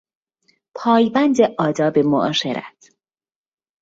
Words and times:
پایبند 0.75 1.35
آداب 1.59 1.97
معاشرت 1.99 2.89